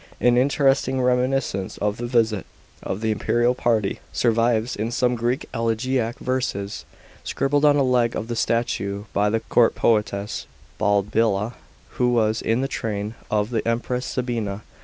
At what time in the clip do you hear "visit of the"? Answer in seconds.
2.07-3.11